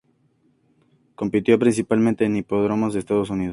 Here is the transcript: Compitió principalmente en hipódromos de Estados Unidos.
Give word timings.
Compitió 1.13 1.59
principalmente 1.59 2.25
en 2.25 2.35
hipódromos 2.35 2.93
de 2.95 3.01
Estados 3.01 3.29
Unidos. 3.29 3.49